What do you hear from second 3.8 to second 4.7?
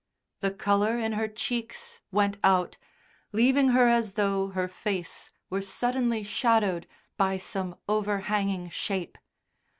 as though her